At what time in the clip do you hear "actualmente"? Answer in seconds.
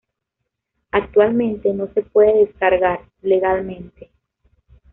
0.89-1.71